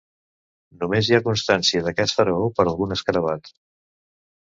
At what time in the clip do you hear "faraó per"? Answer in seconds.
2.19-2.69